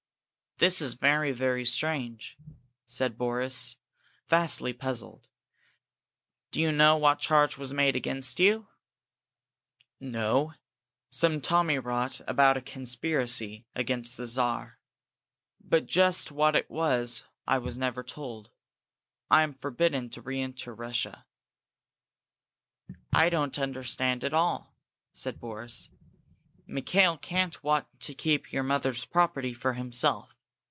"That 0.57 0.79
is 0.79 0.93
very, 0.93 1.31
very 1.31 1.65
strange," 1.65 2.37
said 2.85 3.17
Boris, 3.17 3.77
vastly 4.27 4.73
puzzled. 4.73 5.27
"Do 6.51 6.61
you 6.61 6.71
know 6.71 6.97
what 6.97 7.17
charge 7.17 7.57
was 7.57 7.73
made 7.73 7.95
against 7.95 8.39
you?" 8.39 8.67
"No! 9.99 10.53
Some 11.09 11.41
tommyrot 11.41 12.21
about 12.27 12.57
a 12.57 12.61
conspiracy 12.61 13.65
against 13.73 14.17
the 14.17 14.27
Czar. 14.27 14.77
But 15.59 15.87
just 15.87 16.31
what 16.31 16.55
it 16.55 16.69
was 16.69 17.23
I 17.47 17.57
was 17.57 17.75
never 17.75 18.03
told. 18.03 18.51
I 19.31 19.41
am 19.41 19.55
forbidden 19.55 20.11
to 20.11 20.21
re 20.21 20.39
enter 20.43 20.75
Russia." 20.75 21.25
"I 23.11 23.29
don't 23.29 23.57
understand 23.57 24.23
at 24.23 24.31
all," 24.31 24.75
said 25.11 25.39
Boris. 25.39 25.89
"Mikail 26.67 27.17
can't 27.17 27.63
want 27.63 27.87
to 28.01 28.13
keep 28.13 28.51
your 28.53 28.61
mother's 28.61 29.05
property 29.05 29.55
for 29.55 29.73
himself. 29.73 30.35